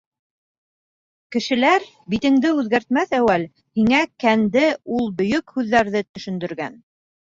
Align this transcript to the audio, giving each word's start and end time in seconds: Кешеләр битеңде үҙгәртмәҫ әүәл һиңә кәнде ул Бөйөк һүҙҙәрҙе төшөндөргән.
Кешеләр 1.35 1.83
битеңде 2.15 2.53
үҙгәртмәҫ 2.61 3.13
әүәл 3.19 3.45
һиңә 3.81 4.01
кәнде 4.25 4.67
ул 4.97 5.13
Бөйөк 5.21 5.55
һүҙҙәрҙе 5.59 6.03
төшөндөргән. 6.09 6.85